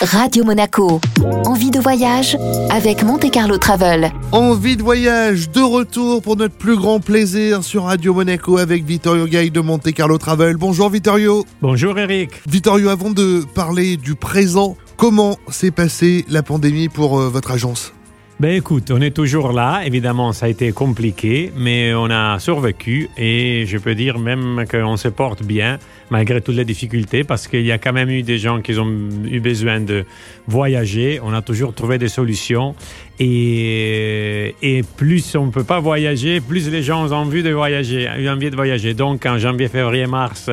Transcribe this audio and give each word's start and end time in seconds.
Radio 0.00 0.44
Monaco. 0.44 1.00
Envie 1.44 1.72
de 1.72 1.80
voyage 1.80 2.36
avec 2.70 3.02
Monte 3.02 3.32
Carlo 3.32 3.58
Travel. 3.58 4.12
Envie 4.30 4.76
de 4.76 4.82
voyage, 4.82 5.50
de 5.50 5.60
retour 5.60 6.22
pour 6.22 6.36
notre 6.36 6.54
plus 6.54 6.76
grand 6.76 7.00
plaisir 7.00 7.64
sur 7.64 7.84
Radio 7.84 8.14
Monaco 8.14 8.58
avec 8.58 8.84
Vittorio 8.84 9.26
Gay 9.26 9.50
de 9.50 9.60
Monte 9.60 9.92
Carlo 9.92 10.16
Travel. 10.16 10.56
Bonjour 10.56 10.88
Vittorio. 10.88 11.44
Bonjour 11.60 11.98
Eric. 11.98 12.30
Vittorio, 12.48 12.90
avant 12.90 13.10
de 13.10 13.42
parler 13.56 13.96
du 13.96 14.14
présent, 14.14 14.76
comment 14.96 15.36
s'est 15.48 15.72
passée 15.72 16.24
la 16.28 16.44
pandémie 16.44 16.88
pour 16.88 17.18
euh, 17.18 17.28
votre 17.28 17.50
agence? 17.50 17.92
Ben 18.40 18.52
écoute, 18.52 18.92
on 18.92 19.00
est 19.00 19.10
toujours 19.10 19.50
là. 19.50 19.82
Évidemment, 19.84 20.32
ça 20.32 20.46
a 20.46 20.48
été 20.48 20.70
compliqué, 20.70 21.50
mais 21.56 21.92
on 21.92 22.08
a 22.08 22.38
survécu 22.38 23.08
et 23.16 23.64
je 23.66 23.78
peux 23.78 23.96
dire 23.96 24.20
même 24.20 24.64
qu'on 24.70 24.96
se 24.96 25.08
porte 25.08 25.42
bien 25.42 25.80
malgré 26.10 26.40
toutes 26.40 26.54
les 26.54 26.64
difficultés 26.64 27.24
parce 27.24 27.48
qu'il 27.48 27.66
y 27.66 27.72
a 27.72 27.78
quand 27.78 27.92
même 27.92 28.08
eu 28.10 28.22
des 28.22 28.38
gens 28.38 28.60
qui 28.60 28.78
ont 28.78 28.92
eu 29.24 29.40
besoin 29.40 29.80
de 29.80 30.04
voyager. 30.46 31.18
On 31.20 31.32
a 31.32 31.42
toujours 31.42 31.74
trouvé 31.74 31.98
des 31.98 32.06
solutions 32.06 32.76
et, 33.18 33.97
et 34.62 34.82
plus 34.82 35.34
on 35.36 35.46
ne 35.46 35.50
peut 35.50 35.64
pas 35.64 35.80
voyager, 35.80 36.40
plus 36.40 36.70
les 36.70 36.82
gens 36.82 37.08
ont 37.08 37.12
envie 37.12 37.42
de 37.42 37.50
voyager, 37.50 38.08
eu 38.18 38.28
envie 38.28 38.50
de 38.50 38.56
voyager. 38.56 38.94
Donc 38.94 39.26
en 39.26 39.38
janvier, 39.38 39.68
février, 39.68 40.06
mars, 40.06 40.50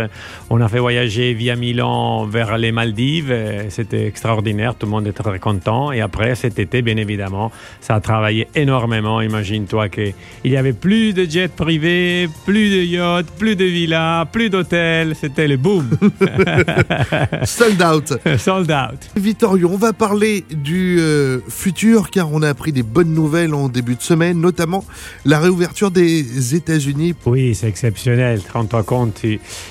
on 0.49 0.61
a 0.61 0.67
fait 0.67 0.79
voyager 0.79 1.33
via 1.33 1.55
Milan 1.55 2.25
vers 2.25 2.57
les 2.57 2.71
Maldives. 2.71 3.33
C'était 3.69 4.07
extraordinaire, 4.07 4.75
tout 4.75 4.85
le 4.85 4.91
monde 4.91 5.07
était 5.07 5.23
très 5.23 5.39
content. 5.39 5.91
Et 5.91 6.01
après, 6.01 6.35
cet 6.35 6.59
été, 6.59 6.81
bien 6.81 6.97
évidemment, 6.97 7.51
ça 7.81 7.95
a 7.95 7.99
travaillé 7.99 8.47
énormément. 8.55 9.21
Imagine-toi 9.21 9.89
qu'il 9.89 10.13
y 10.43 10.57
avait 10.57 10.73
plus 10.73 11.13
de 11.13 11.25
jets 11.25 11.47
privés, 11.47 12.27
plus 12.45 12.69
de 12.71 12.83
yachts, 12.83 13.29
plus 13.37 13.55
de 13.55 13.65
villas, 13.65 14.25
plus 14.31 14.49
d'hôtels. 14.49 15.15
C'était 15.15 15.47
le 15.47 15.57
boom. 15.57 15.89
Sold 17.43 17.81
out. 17.81 18.13
Sold 18.37 18.71
out. 18.71 18.99
Vittorio, 19.15 19.69
on 19.71 19.77
va 19.77 19.93
parler 19.93 20.43
du 20.49 20.97
euh, 20.99 21.39
futur 21.47 22.09
car 22.09 22.31
on 22.31 22.41
a 22.41 22.49
appris 22.49 22.71
des 22.71 22.83
bonnes 22.83 23.13
nouvelles 23.13 23.53
en 23.53 23.69
début 23.69 23.84
de 23.93 24.01
semaine, 24.01 24.41
notamment 24.41 24.83
la 25.25 25.39
réouverture 25.39 25.91
des 25.91 26.55
États-Unis. 26.55 27.13
Oui, 27.27 27.53
c'est 27.53 27.67
exceptionnel. 27.67 28.41
Rends-toi 28.51 28.81
compte, 28.81 29.21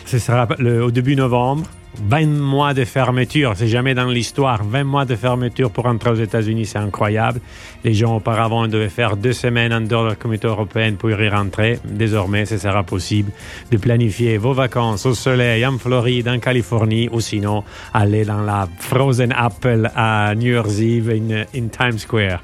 ce 0.06 0.18
sera 0.18 0.46
au 0.60 0.92
début 0.92 1.16
novembre. 1.16 1.64
20 1.96 2.26
mois 2.26 2.74
de 2.74 2.84
fermeture, 2.84 3.52
c'est 3.54 3.68
jamais 3.68 3.94
dans 3.94 4.08
l'histoire. 4.08 4.64
20 4.64 4.82
mois 4.82 5.04
de 5.04 5.14
fermeture 5.14 5.70
pour 5.70 5.86
entrer 5.86 6.10
aux 6.10 6.16
États-Unis, 6.16 6.66
c'est 6.66 6.78
incroyable. 6.78 7.40
Les 7.84 7.94
gens 7.94 8.16
auparavant 8.16 8.66
devaient 8.66 8.88
faire 8.88 9.16
deux 9.16 9.32
semaines 9.32 9.72
en 9.72 9.80
dehors 9.80 10.02
de 10.02 10.08
la 10.08 10.14
communauté 10.16 10.48
européenne 10.48 10.96
pour 10.96 11.10
y 11.10 11.28
rentrer. 11.28 11.78
Désormais, 11.84 12.46
ce 12.46 12.58
sera 12.58 12.82
possible 12.82 13.30
de 13.70 13.76
planifier 13.76 14.38
vos 14.38 14.54
vacances 14.54 15.06
au 15.06 15.14
soleil 15.14 15.64
en 15.64 15.78
Floride, 15.78 16.26
en 16.28 16.40
Californie, 16.40 17.08
ou 17.12 17.20
sinon 17.20 17.62
aller 17.92 18.24
dans 18.24 18.42
la 18.42 18.68
Frozen 18.80 19.32
Apple 19.32 19.88
à 19.94 20.34
New 20.34 20.52
Year's 20.52 20.80
Eve 20.80 21.10
in 21.54 21.68
Times 21.68 21.98
Square. 21.98 22.42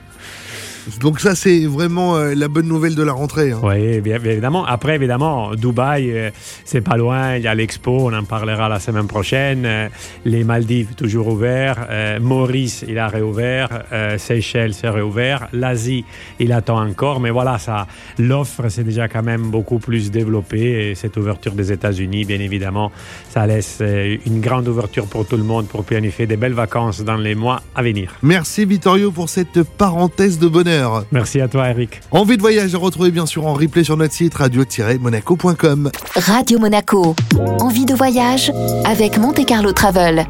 Donc 1.00 1.20
ça, 1.20 1.34
c'est 1.34 1.66
vraiment 1.66 2.16
euh, 2.16 2.34
la 2.34 2.48
bonne 2.48 2.66
nouvelle 2.66 2.94
de 2.94 3.02
la 3.02 3.12
rentrée. 3.12 3.52
Hein. 3.52 3.60
Oui, 3.62 4.00
bien, 4.00 4.16
évidemment. 4.16 4.64
Après, 4.64 4.94
évidemment, 4.94 5.54
Dubaï, 5.54 6.10
euh, 6.10 6.30
c'est 6.64 6.80
pas 6.80 6.96
loin. 6.96 7.36
Il 7.36 7.42
y 7.42 7.46
a 7.46 7.54
l'expo, 7.54 8.08
on 8.08 8.12
en 8.12 8.24
parlera 8.24 8.68
la 8.68 8.80
semaine 8.80 9.06
prochaine. 9.06 9.64
Euh, 9.64 9.88
les 10.24 10.44
Maldives, 10.44 10.94
toujours 10.96 11.28
ouverts. 11.28 11.88
Maurice, 12.20 12.84
il 12.86 12.98
a 12.98 13.08
réouvert. 13.08 13.84
Seychelles, 14.18 14.74
c'est 14.74 14.88
réouvert. 14.88 15.48
L'Asie, 15.52 16.04
il 16.38 16.52
attend 16.52 16.80
encore. 16.86 17.20
Mais 17.20 17.30
voilà, 17.30 17.58
ça, 17.58 17.86
l'offre, 18.18 18.68
c'est 18.68 18.84
déjà 18.84 19.08
quand 19.08 19.22
même 19.22 19.50
beaucoup 19.50 19.78
plus 19.78 20.10
développé. 20.10 20.90
Et 20.90 20.94
cette 20.94 21.16
ouverture 21.16 21.52
des 21.52 21.72
États-Unis, 21.72 22.24
bien 22.24 22.40
évidemment, 22.40 22.90
ça 23.30 23.46
laisse 23.46 23.82
une 24.26 24.40
grande 24.40 24.68
ouverture 24.68 25.06
pour 25.06 25.26
tout 25.26 25.36
le 25.36 25.44
monde 25.44 25.66
pour 25.68 25.84
planifier 25.84 26.26
des 26.26 26.36
belles 26.36 26.52
vacances 26.52 27.02
dans 27.02 27.16
les 27.16 27.34
mois 27.34 27.62
à 27.74 27.82
venir. 27.82 28.14
Merci 28.22 28.64
Vittorio 28.64 29.10
pour 29.10 29.28
cette 29.28 29.62
parenthèse 29.62 30.38
de 30.38 30.48
bonheur. 30.70 31.04
Merci 31.12 31.40
à 31.40 31.48
toi, 31.48 31.68
Eric. 31.70 32.00
Envie 32.10 32.36
de 32.36 32.42
voyage 32.42 32.74
à 32.74 32.78
retrouver 32.78 33.10
bien 33.10 33.26
sûr 33.26 33.46
en 33.46 33.54
replay 33.54 33.84
sur 33.84 33.96
notre 33.96 34.14
site 34.14 34.34
radio-monaco.com. 34.34 35.90
Radio 36.16 36.58
Monaco. 36.58 37.14
Envie 37.60 37.84
de 37.84 37.94
voyage 37.94 38.52
avec 38.84 39.18
Monte 39.18 39.44
Carlo 39.46 39.72
Travel. 39.72 40.26